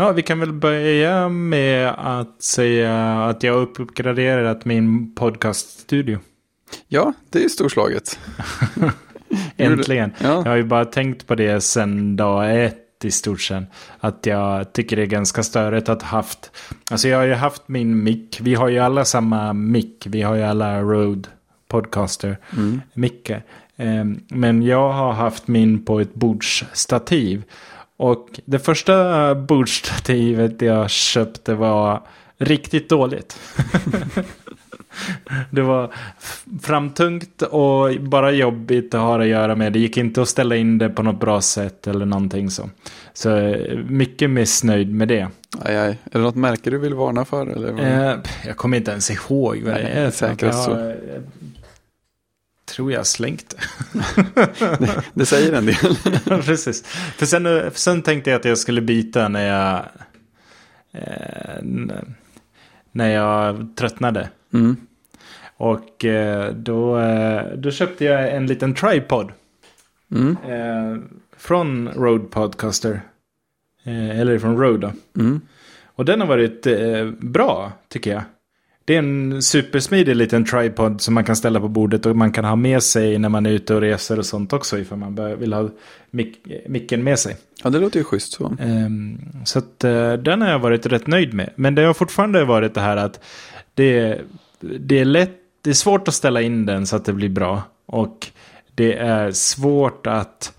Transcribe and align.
Ja, 0.00 0.12
vi 0.12 0.22
kan 0.22 0.40
väl 0.40 0.52
börja 0.52 1.28
med 1.28 1.88
att 1.98 2.42
säga 2.42 3.24
att 3.24 3.42
jag 3.42 3.52
har 3.54 3.60
uppgraderat 3.60 4.64
min 4.64 5.14
podcaststudio. 5.14 6.18
Ja, 6.88 7.12
det 7.30 7.44
är 7.44 7.48
storslaget. 7.48 8.18
Äntligen. 9.56 10.12
Ja. 10.18 10.28
Jag 10.28 10.44
har 10.50 10.56
ju 10.56 10.62
bara 10.64 10.84
tänkt 10.84 11.26
på 11.26 11.34
det 11.34 11.60
sedan 11.60 12.16
dag 12.16 12.64
ett 12.64 13.04
i 13.04 13.10
stort 13.10 13.40
sett. 13.40 13.64
Att 14.00 14.26
jag 14.26 14.72
tycker 14.72 14.96
det 14.96 15.02
är 15.02 15.06
ganska 15.06 15.42
störigt 15.42 15.88
att 15.88 16.02
haft. 16.02 16.50
Alltså 16.90 17.08
jag 17.08 17.18
har 17.18 17.24
ju 17.24 17.34
haft 17.34 17.68
min 17.68 18.02
mick. 18.02 18.38
Vi 18.42 18.54
har 18.54 18.68
ju 18.68 18.78
alla 18.78 19.04
samma 19.04 19.52
mick. 19.52 20.06
Vi 20.10 20.22
har 20.22 20.34
ju 20.34 20.42
alla 20.42 20.80
Rode 20.80 21.28
Podcaster 21.68 22.38
Mm. 22.56 22.80
mickar. 22.94 23.42
Ehm, 23.76 24.20
Men 24.28 24.62
jag 24.62 24.92
har 24.92 25.12
haft 25.12 25.48
min 25.48 25.84
på 25.84 26.00
ett 26.00 26.14
bordsstativ. 26.14 27.42
Och 27.98 28.40
det 28.44 28.58
första 28.58 29.34
bordsstativet 29.34 30.62
jag 30.62 30.90
köpte 30.90 31.54
var 31.54 32.02
riktigt 32.38 32.88
dåligt. 32.88 33.38
det 35.50 35.62
var 35.62 35.92
framtungt 36.62 37.42
och 37.42 38.00
bara 38.00 38.30
jobbigt 38.30 38.94
att 38.94 39.00
ha 39.00 39.20
att 39.20 39.26
göra 39.26 39.54
med. 39.54 39.72
Det 39.72 39.78
gick 39.78 39.96
inte 39.96 40.22
att 40.22 40.28
ställa 40.28 40.56
in 40.56 40.78
det 40.78 40.88
på 40.88 41.02
något 41.02 41.20
bra 41.20 41.40
sätt 41.40 41.86
eller 41.86 42.06
någonting 42.06 42.50
så. 42.50 42.70
Så 43.12 43.36
eh, 43.36 43.78
mycket 43.78 44.30
missnöjd 44.30 44.94
med 44.94 45.08
det. 45.08 45.28
Aj, 45.60 45.76
aj. 45.76 45.98
Är 46.04 46.18
det 46.18 46.18
något 46.18 46.36
märke 46.36 46.70
du 46.70 46.78
vill 46.78 46.94
varna 46.94 47.24
för? 47.24 47.46
Eller? 47.46 48.10
Eh, 48.10 48.16
jag 48.46 48.56
kommer 48.56 48.76
inte 48.76 48.90
ens 48.90 49.10
ihåg 49.10 49.62
vad 49.64 49.74
det 49.74 49.80
är. 49.80 50.10
säkert 50.10 50.42
jag, 50.42 50.54
så. 50.54 50.70
har, 50.74 50.96
tror 52.78 52.92
jag 52.92 53.06
slängt 53.06 53.54
det. 53.56 53.56
det, 55.14 55.26
säger 55.26 55.52
en 55.52 55.66
del. 55.66 55.96
Precis. 56.42 56.82
För 57.16 57.26
sen, 57.26 57.44
för 57.44 57.78
sen 57.78 58.02
tänkte 58.02 58.30
jag 58.30 58.38
att 58.38 58.44
jag 58.44 58.58
skulle 58.58 58.80
byta 58.80 59.28
när 59.28 59.46
jag... 59.46 59.84
Eh, 60.92 61.62
när 62.92 63.08
jag 63.08 63.68
tröttnade. 63.76 64.28
Mm. 64.54 64.76
Och 65.56 66.04
eh, 66.04 66.54
då, 66.54 66.98
eh, 66.98 67.42
då 67.56 67.70
köpte 67.70 68.04
jag 68.04 68.34
en 68.34 68.46
liten 68.46 68.74
tripod. 68.74 69.32
Mm. 70.10 70.36
Eh, 70.48 71.02
från 71.36 71.88
Rode 71.88 72.24
Podcaster. 72.24 73.00
Eh, 73.84 74.20
eller 74.20 74.38
från 74.38 74.56
Rode 74.56 74.86
då. 74.86 75.20
Mm. 75.20 75.40
Och 75.86 76.04
den 76.04 76.20
har 76.20 76.28
varit 76.28 76.66
eh, 76.66 77.10
bra 77.10 77.72
tycker 77.88 78.10
jag. 78.12 78.22
Det 78.88 78.94
är 78.94 78.98
en 78.98 79.42
supersmidig 79.42 80.16
liten 80.16 80.44
tripod 80.44 81.00
som 81.00 81.14
man 81.14 81.24
kan 81.24 81.36
ställa 81.36 81.60
på 81.60 81.68
bordet 81.68 82.06
och 82.06 82.16
man 82.16 82.32
kan 82.32 82.44
ha 82.44 82.56
med 82.56 82.82
sig 82.82 83.18
när 83.18 83.28
man 83.28 83.46
är 83.46 83.50
ute 83.50 83.74
och 83.74 83.80
reser 83.80 84.18
och 84.18 84.26
sånt 84.26 84.52
också 84.52 84.78
ifall 84.78 84.98
man 84.98 85.14
bör- 85.14 85.36
vill 85.36 85.52
ha 85.52 85.68
mic- 86.10 86.62
micken 86.68 87.04
med 87.04 87.18
sig. 87.18 87.36
Ja, 87.64 87.70
det 87.70 87.78
låter 87.78 87.98
ju 87.98 88.04
schysst 88.04 88.32
så. 88.32 88.56
Ehm, 88.60 89.18
så 89.44 89.58
att 89.58 89.84
eh, 89.84 90.12
den 90.12 90.40
har 90.42 90.50
jag 90.50 90.58
varit 90.58 90.86
rätt 90.86 91.06
nöjd 91.06 91.34
med. 91.34 91.50
Men 91.56 91.74
det 91.74 91.82
har 91.82 91.94
fortfarande 91.94 92.44
varit 92.44 92.74
det 92.74 92.80
här 92.80 92.96
att 92.96 93.20
det, 93.74 94.20
det 94.60 94.98
är 94.98 95.04
lätt, 95.04 95.36
det 95.62 95.70
är 95.70 95.74
svårt 95.74 96.08
att 96.08 96.14
ställa 96.14 96.42
in 96.42 96.66
den 96.66 96.86
så 96.86 96.96
att 96.96 97.04
det 97.04 97.12
blir 97.12 97.28
bra. 97.28 97.62
Och 97.86 98.26
det 98.74 98.94
är 98.98 99.30
svårt 99.32 100.06
att, 100.06 100.52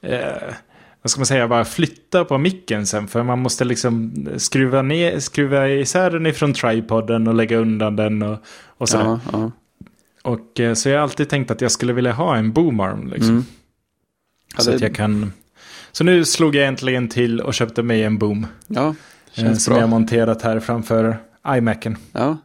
eh, 0.00 0.18
vad 1.04 1.10
ska 1.10 1.18
man 1.20 1.26
säga, 1.26 1.48
bara 1.48 1.64
flytta 1.64 2.24
på 2.24 2.38
micken 2.38 2.86
sen. 2.86 3.08
För 3.08 3.22
man 3.22 3.38
måste 3.38 3.64
liksom 3.64 4.12
skruva, 4.36 4.82
ner, 4.82 5.18
skruva 5.18 5.68
isär 5.68 6.10
den 6.10 6.26
ifrån 6.26 6.54
tripoden 6.54 7.28
och 7.28 7.34
lägga 7.34 7.56
undan 7.56 7.96
den 7.96 8.22
och, 8.22 8.38
och 8.78 8.88
sådär. 8.88 9.04
Ja, 9.04 9.20
ja. 9.32 9.50
Och 10.22 10.60
eh, 10.60 10.74
så 10.74 10.88
jag 10.88 10.96
har 10.96 11.02
alltid 11.02 11.28
tänkt 11.28 11.50
att 11.50 11.60
jag 11.60 11.70
skulle 11.70 11.92
vilja 11.92 12.12
ha 12.12 12.36
en 12.36 12.52
boomarm 12.52 13.08
liksom. 13.08 13.30
Mm. 13.30 13.44
Ja, 14.56 14.62
Så 14.62 14.70
det- 14.70 14.76
att 14.76 14.82
jag 14.82 14.94
kan... 14.94 15.32
Så 15.92 16.04
nu 16.04 16.24
slog 16.24 16.54
jag 16.54 16.66
äntligen 16.66 17.08
till 17.08 17.40
och 17.40 17.54
köpte 17.54 17.82
mig 17.82 18.02
en 18.02 18.18
boom. 18.18 18.46
ja 18.66 18.94
Eh, 19.36 19.52
som 19.54 19.72
bra. 19.72 19.80
jag 19.80 19.86
har 19.86 19.90
monterat 19.90 20.42
här 20.42 20.60
framför 20.60 21.16
iMacen. 21.48 21.96
Ja, 22.12 22.36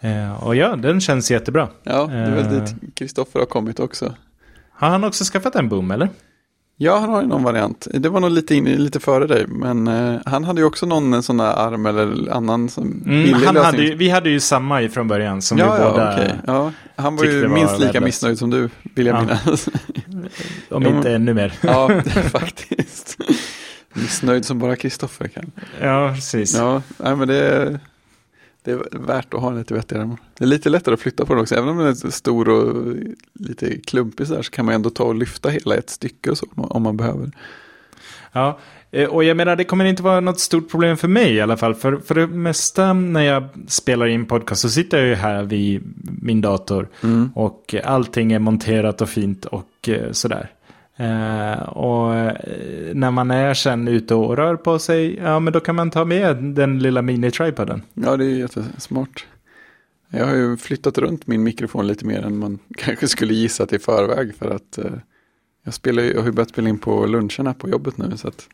Eh, 0.00 0.44
och 0.44 0.56
ja, 0.56 0.76
den 0.76 1.00
känns 1.00 1.30
jättebra. 1.30 1.68
ja, 1.82 2.06
det 2.06 2.14
är 2.16 2.30
väl 2.30 2.44
Eh. 2.58 2.64
dit 2.64 2.74
Kristoffer 2.94 3.38
har 3.38 3.46
kommit 3.46 3.80
också. 3.80 4.14
Har 4.70 4.88
han 4.88 5.04
också 5.04 5.24
skaffat 5.24 5.54
en 5.56 5.68
boom 5.68 5.90
eller? 5.90 6.08
Ja, 6.76 6.98
han 6.98 7.10
har 7.10 7.22
ju 7.22 7.28
någon 7.28 7.42
variant. 7.42 7.86
Det 7.94 8.08
var 8.08 8.20
nog 8.20 8.30
lite, 8.30 8.54
in, 8.54 8.64
lite 8.64 9.00
före 9.00 9.26
dig, 9.26 9.46
men 9.48 9.88
eh, 9.88 10.20
han 10.26 10.44
hade 10.44 10.60
ju 10.60 10.66
också 10.66 10.86
någon 10.86 11.22
sån 11.22 11.36
där 11.36 11.52
arm 11.66 11.86
eller 11.86 12.32
annan 12.32 12.68
som 12.68 13.02
Mm, 13.06 13.42
han 13.46 13.56
hade 13.56 13.82
ju, 13.82 13.94
vi 13.94 14.08
hade 14.10 14.30
ju 14.30 14.40
samma 14.40 14.82
ifrån 14.82 15.08
början 15.08 15.42
som 15.42 15.58
ja, 15.58 15.74
vi 15.76 15.82
ja, 15.82 15.90
båda, 15.90 16.12
okej. 16.14 16.34
ja, 16.46 16.72
han 16.96 17.16
var 17.16 17.24
ju 17.24 17.40
var 17.42 17.48
minst 17.48 17.72
lika 17.72 17.84
värdelöst. 17.84 18.04
missnöjd 18.04 18.38
som 18.38 18.50
du, 18.50 18.70
vill 18.94 19.06
jag 19.06 19.16
Ja. 19.16 19.20
minnas. 19.20 19.68
om 20.70 20.86
inte 20.86 21.12
ännu 21.12 21.34
mer. 21.34 21.52
ja, 21.60 21.90
faktiskt. 22.32 23.18
Missnöjd 23.92 24.44
som 24.44 24.58
bara 24.58 24.76
Kristoffer 24.76 25.28
kan. 25.28 25.52
ja, 25.80 26.12
precis. 26.14 26.54
Ja, 26.54 26.82
nej, 26.96 27.16
men 27.16 27.28
det 27.28 27.80
det 28.64 28.70
är 28.70 28.98
värt 28.98 29.34
att 29.34 29.40
ha 29.40 29.50
en 29.50 29.58
lite 29.58 29.74
vettigare. 29.74 30.16
Det 30.38 30.44
är 30.44 30.48
lite 30.48 30.68
lättare 30.68 30.94
att 30.94 31.00
flytta 31.00 31.24
på 31.24 31.32
den 31.34 31.42
också. 31.42 31.54
Även 31.54 31.68
om 31.68 31.78
den 31.78 31.86
är 31.86 32.10
stor 32.10 32.48
och 32.48 32.94
lite 33.32 33.78
klumpig 33.78 34.26
så, 34.26 34.34
här, 34.34 34.42
så 34.42 34.50
kan 34.50 34.64
man 34.64 34.74
ändå 34.74 34.90
ta 34.90 35.04
och 35.04 35.14
lyfta 35.14 35.48
hela 35.48 35.74
ett 35.74 35.90
stycke 35.90 36.30
och 36.30 36.38
så, 36.38 36.46
om 36.46 36.52
man- 36.54 36.70
om 36.70 36.82
man 36.82 36.96
behöver. 36.96 37.30
Ja, 38.32 38.58
eh, 38.90 39.08
och 39.08 39.24
jag 39.24 39.36
menar 39.36 39.56
det 39.56 39.64
kommer 39.64 39.84
inte 39.84 40.02
vara 40.02 40.20
något 40.20 40.40
stort 40.40 40.70
problem 40.70 40.96
för 40.96 41.08
mig 41.08 41.34
i 41.34 41.40
alla 41.40 41.56
fall. 41.56 41.74
För, 41.74 41.96
för 41.96 42.14
det 42.14 42.26
mesta 42.26 42.92
när 42.92 43.22
jag 43.22 43.44
spelar 43.68 44.06
in 44.06 44.26
podcast 44.26 44.60
så 44.62 44.68
sitter 44.68 44.98
jag 44.98 45.06
ju 45.06 45.14
här 45.14 45.42
vid 45.42 45.82
min 46.22 46.40
dator. 46.40 46.88
Mm. 47.02 47.30
Och 47.34 47.74
allting 47.84 48.32
är 48.32 48.38
monterat 48.38 49.00
och 49.00 49.08
fint 49.08 49.44
och 49.44 49.88
eh, 49.88 50.12
sådär. 50.12 50.50
Eh, 50.96 51.62
och 51.62 52.14
eh, 52.14 52.94
när 52.94 53.10
man 53.10 53.30
är 53.30 53.54
sen 53.54 53.88
ute 53.88 54.14
och 54.14 54.36
rör 54.36 54.56
på 54.56 54.78
sig, 54.78 55.16
ja 55.16 55.38
men 55.40 55.52
då 55.52 55.60
kan 55.60 55.74
man 55.74 55.90
ta 55.90 56.04
med 56.04 56.36
den 56.36 56.78
lilla 56.78 57.02
mini-tripoden. 57.02 57.82
Ja, 57.94 58.16
det 58.16 58.24
är 58.24 58.28
jättesmart. 58.38 59.26
Jag 60.10 60.26
har 60.26 60.34
ju 60.34 60.56
flyttat 60.56 60.98
runt 60.98 61.26
min 61.26 61.42
mikrofon 61.42 61.86
lite 61.86 62.06
mer 62.06 62.22
än 62.22 62.36
man 62.38 62.58
kanske 62.78 63.08
skulle 63.08 63.34
gissa 63.34 63.66
till 63.66 63.80
förväg 63.80 64.34
för 64.34 64.50
att 64.50 64.78
eh, 64.78 64.92
jag, 65.64 65.74
spelar, 65.74 66.02
jag 66.02 66.18
har 66.18 66.26
ju 66.26 66.32
börjat 66.32 66.48
spela 66.48 66.68
in 66.68 66.78
på 66.78 67.06
luncherna 67.06 67.54
på 67.54 67.68
jobbet 67.68 67.98
nu 67.98 68.16
så 68.16 68.28
att 68.28 68.48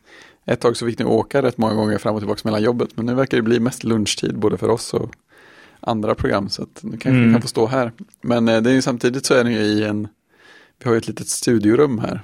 ett 0.45 0.59
tag 0.59 0.77
så 0.77 0.85
fick 0.85 0.99
ni 0.99 1.05
åka 1.05 1.41
rätt 1.41 1.57
många 1.57 1.73
gånger 1.73 1.97
fram 1.97 2.15
och 2.15 2.21
tillbaka 2.21 2.41
mellan 2.43 2.63
jobbet 2.63 2.89
men 2.95 3.05
nu 3.05 3.13
verkar 3.13 3.37
det 3.37 3.43
bli 3.43 3.59
mest 3.59 3.83
lunchtid 3.83 4.37
både 4.39 4.57
för 4.57 4.69
oss 4.69 4.93
och 4.93 5.11
andra 5.79 6.15
program 6.15 6.49
så 6.49 6.63
att 6.63 6.79
nu 6.83 6.91
kanske 6.91 7.09
Mm. 7.09 7.27
vi 7.27 7.33
kan 7.33 7.41
få 7.41 7.47
stå 7.47 7.67
här. 7.67 7.91
Men 8.21 8.47
eh, 8.47 8.61
det 8.61 8.69
är 8.69 8.73
ju 8.73 8.81
samtidigt 8.81 9.25
så 9.25 9.33
är 9.33 9.43
det 9.43 9.51
ju 9.51 9.59
i 9.59 9.83
en, 9.83 10.07
vi 10.79 10.85
har 10.85 10.91
ju 10.93 10.97
ett 10.97 11.07
litet 11.07 11.27
studiorum 11.27 11.99
här 11.99 12.21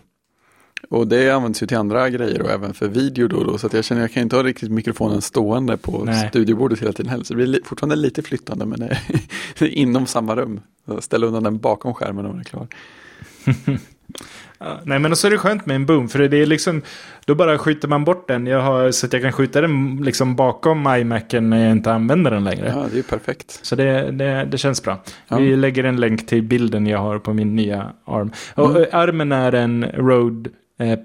och 0.90 1.08
det 1.08 1.30
används 1.30 1.64
ju 1.64 1.68
till 1.68 1.78
andra 1.78 2.10
grejer 2.10 2.42
och 2.42 2.50
även 2.52 2.74
för 2.74 2.88
video 2.88 3.28
då 3.28 3.44
då. 3.44 3.58
Så 3.58 3.70
jag 3.74 3.86
känner 3.86 4.02
att 4.02 4.04
jag 4.10 4.14
kan 4.14 4.24
inte 4.24 4.36
ha 4.36 4.44
riktigt 4.44 4.72
mikrofonen 4.72 5.22
stående 5.22 5.78
på 5.78 6.04
Nej. 6.06 6.30
studiobordet 6.30 6.80
hela 6.82 6.94
tiden 6.94 7.10
heller. 7.12 7.24
Så 7.24 7.34
det 7.34 7.38
blir 7.38 7.48
li- 7.48 7.62
fortfarande 7.66 7.96
lite 7.96 8.22
flyttande 8.22 8.66
men 8.66 8.80
det 8.80 8.98
är, 9.60 9.66
inom 9.68 10.06
samma 10.06 10.36
rum. 10.36 10.60
Ställa 11.00 11.28
undan 11.28 11.44
den 11.44 11.58
bakom 11.58 11.94
skärmen 11.94 12.24
när 12.26 12.32
man 12.32 12.40
är 12.40 12.44
klar. 12.44 12.68
Nej 14.84 15.00
men 15.00 15.16
så 15.16 15.28
är 15.28 15.32
det 15.32 15.38
skönt 15.38 15.66
med 15.66 15.76
en 15.76 15.86
boom, 15.86 16.10
för 16.10 16.20
det 16.28 16.38
är 16.38 16.46
liksom, 16.46 16.82
då 17.26 17.36
bara 17.36 17.58
skjuter 17.58 17.88
man 17.88 18.04
bort 18.06 18.28
den. 18.28 18.48
Jag 18.48 18.62
har, 18.62 18.92
så 18.92 19.06
att 19.06 19.14
jag 19.14 19.22
kan 19.22 19.32
skjuta 19.32 19.62
den 19.62 20.02
liksom 20.04 20.36
bakom 20.36 20.88
iMacen 20.98 21.50
när 21.50 21.64
jag 21.64 21.72
inte 21.72 21.94
använder 21.94 22.32
den 22.32 22.44
längre. 22.44 22.68
Ja, 22.76 22.86
det 22.90 22.94
är 22.94 22.98
ju 22.98 23.04
perfekt. 23.04 23.60
Så 23.62 23.76
det, 23.76 24.12
det, 24.12 24.48
det 24.52 24.58
känns 24.58 24.84
bra. 24.84 25.04
Ja. 25.28 25.38
Vi 25.38 25.56
lägger 25.56 25.84
en 25.84 26.00
länk 26.00 26.28
till 26.28 26.44
bilden 26.44 26.88
jag 26.88 27.00
har 27.00 27.20
på 27.20 27.34
min 27.34 27.56
nya 27.56 27.92
arm. 28.06 28.32
Och 28.56 28.70
Mm. 28.70 28.86
armen 28.92 29.32
är 29.32 29.52
en 29.56 29.86
Rode 29.86 30.50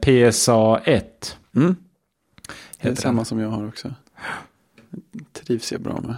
PSA 0.00 0.78
1. 0.84 1.37
Mm. 1.56 1.77
Det 2.81 2.88
är 2.88 2.94
samma 2.94 3.16
den. 3.16 3.25
som 3.25 3.38
jag 3.38 3.49
har 3.49 3.69
också. 3.69 3.94
Trivs 5.33 5.72
jag 5.72 5.81
bra 5.81 6.00
med. 6.00 6.16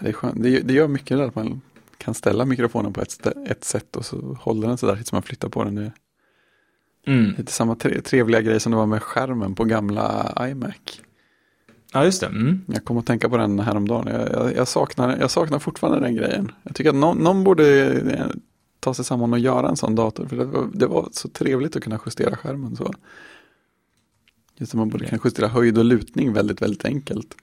Det, 0.00 0.08
är 0.08 0.12
skönt. 0.12 0.42
Det, 0.42 0.60
det 0.60 0.74
gör 0.74 0.88
mycket 0.88 1.18
där 1.18 1.24
att 1.24 1.34
man 1.34 1.60
kan 1.98 2.14
ställa 2.14 2.44
mikrofonen 2.44 2.92
på 2.92 3.00
ett, 3.00 3.26
ett 3.26 3.64
sätt 3.64 3.96
och 3.96 4.04
så 4.06 4.36
håller 4.40 4.68
den 4.68 4.78
sådär 4.78 4.96
tills 4.96 5.12
man 5.12 5.22
flyttar 5.22 5.48
på 5.48 5.64
den. 5.64 5.74
Det 5.74 5.82
är 5.82 5.92
Mm. 7.06 7.34
lite 7.38 7.52
samma 7.52 7.74
tre, 7.74 8.00
trevliga 8.00 8.40
grej 8.40 8.60
som 8.60 8.72
det 8.72 8.78
var 8.78 8.86
med 8.86 9.02
skärmen 9.02 9.54
på 9.54 9.64
gamla 9.64 10.34
iMac. 10.40 11.00
Ja, 11.92 12.04
just 12.04 12.20
det. 12.20 12.26
Mm. 12.26 12.60
Jag 12.66 12.84
kom 12.84 12.98
att 12.98 13.06
tänka 13.06 13.28
på 13.28 13.36
den 13.36 13.60
häromdagen. 13.60 14.06
Jag, 14.06 14.32
jag, 14.32 14.56
jag, 14.56 14.68
saknar, 14.68 15.16
jag 15.20 15.30
saknar 15.30 15.58
fortfarande 15.58 16.00
den 16.00 16.14
grejen. 16.14 16.52
Jag 16.62 16.74
tycker 16.74 16.90
att 16.90 16.96
någon, 16.96 17.18
någon 17.18 17.44
borde 17.44 17.92
eh, 18.12 18.26
ta 18.82 18.94
sig 18.94 19.04
samman 19.04 19.32
och 19.32 19.38
göra 19.38 19.68
en 19.68 19.76
sån 19.76 19.94
dator. 19.94 20.26
För 20.26 20.36
det 20.36 20.44
var, 20.44 20.68
det 20.72 20.86
var 20.86 21.08
så 21.12 21.28
trevligt 21.28 21.76
att 21.76 21.82
kunna 21.82 22.00
justera 22.06 22.36
skärmen 22.36 22.76
så. 22.76 22.94
Just 24.56 24.70
som 24.70 24.78
man 24.78 24.88
borde 24.88 25.06
kunna 25.06 25.20
justera 25.24 25.48
höjd 25.48 25.78
och 25.78 25.84
lutning 25.84 26.32
väldigt, 26.32 26.62
väldigt 26.62 26.84
enkelt. 26.84 27.34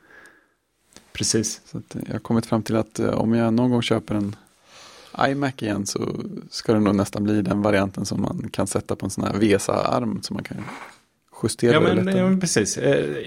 Precis. 1.14 1.62
Så 1.66 1.78
att 1.78 1.96
eh, 1.96 2.02
jag 2.06 2.14
har 2.14 2.20
kommit 2.20 2.46
fram 2.46 2.64
till 2.64 2.76
att 2.76 3.00
eh, 3.00 3.10
om 3.10 3.34
jag 3.34 3.54
någon 3.54 3.72
gång 3.72 3.82
köper 3.82 4.16
en 4.16 4.36
iMac 5.30 5.54
igen 5.60 5.86
så 5.86 6.16
ska 6.50 6.74
det 6.74 6.80
nog 6.80 6.96
nästan 6.96 7.24
bli 7.24 7.42
den 7.42 7.62
varianten 7.62 8.06
som 8.06 8.22
man 8.22 8.50
kan 8.52 8.68
sätta 8.68 8.96
på 8.96 9.06
en 9.06 9.10
sån 9.10 9.24
här 9.24 9.34
VESA-arm 9.34 10.22
som 10.22 10.34
man 10.34 10.44
kan 10.44 10.58
justera 11.44 11.74
Ja 11.74 11.80
men, 11.80 12.18
ja, 12.18 12.24
men 12.30 12.40
precis. 12.40 12.78
Eh, 12.78 13.26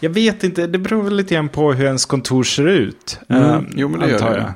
Jag 0.00 0.10
vet 0.10 0.44
inte, 0.44 0.66
det 0.66 0.78
beror 0.78 1.02
väl 1.02 1.16
lite 1.16 1.34
grann 1.34 1.48
på 1.48 1.72
hur 1.72 1.84
ens 1.84 2.06
kontor 2.06 2.42
ser 2.42 2.66
ut. 2.66 3.18
Mm, 3.28 3.42
eh, 3.42 3.60
jo, 3.76 3.88
men 3.88 4.00
det 4.00 4.10
gör 4.10 4.34
det 4.34 4.54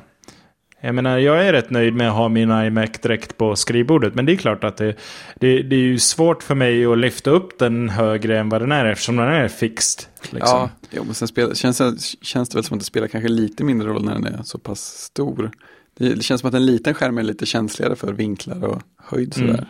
jag. 0.81 0.95
Menar, 0.95 1.17
jag 1.17 1.45
är 1.47 1.53
rätt 1.53 1.69
nöjd 1.69 1.93
med 1.93 2.09
att 2.09 2.15
ha 2.15 2.29
min 2.29 2.51
iMac 2.51 2.89
direkt 3.01 3.37
på 3.37 3.55
skrivbordet. 3.55 4.15
Men 4.15 4.25
det 4.25 4.31
är 4.33 4.37
klart 4.37 4.63
att 4.63 4.77
det, 4.77 4.95
det, 5.35 5.61
det 5.61 5.75
är 5.75 5.79
ju 5.79 5.99
svårt 5.99 6.43
för 6.43 6.55
mig 6.55 6.85
att 6.85 6.97
lyfta 6.97 7.29
upp 7.29 7.59
den 7.59 7.89
högre 7.89 8.39
än 8.39 8.49
vad 8.49 8.61
den 8.61 8.71
är 8.71 8.85
eftersom 8.85 9.15
den 9.15 9.27
är 9.27 9.47
fixed. 9.47 10.05
Liksom. 10.21 10.39
Ja, 10.59 10.69
jo, 10.91 11.03
men 11.05 11.13
sen 11.13 11.27
spela, 11.27 11.55
känns, 11.55 11.77
det- 11.77 12.25
känns 12.25 12.49
det 12.49 12.57
väl 12.57 12.63
som 12.63 12.75
att 12.77 12.81
det 12.81 12.85
spelar 12.85 13.07
kanske 13.07 13.27
lite 13.29 13.63
mindre 13.63 13.87
roll 13.89 14.05
när 14.05 14.13
den 14.13 14.25
är 14.25 14.43
så 14.43 14.57
pass 14.57 14.79
stor. 14.81 15.51
Det, 15.97 16.13
det 16.13 16.23
känns 16.23 16.41
som 16.41 16.47
att 16.47 16.53
en 16.53 16.65
liten 16.65 16.93
skärm 16.93 17.17
är 17.17 17.23
lite 17.23 17.45
känsligare 17.45 17.95
för 17.95 18.13
vinklar 18.13 18.63
och 18.63 18.81
höjd 18.97 19.33
sådär. 19.33 19.47
Mm. 19.49 19.65